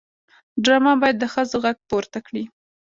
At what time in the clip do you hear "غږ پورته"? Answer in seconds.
1.63-2.19